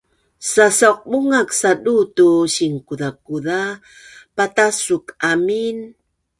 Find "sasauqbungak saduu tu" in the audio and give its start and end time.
0.51-2.27